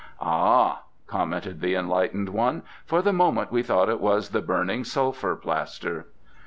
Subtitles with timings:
[0.19, 5.35] "Ah," commented the Enlightened One, "for the moment we thought it was the burning sulphur
[5.35, 6.07] plaster."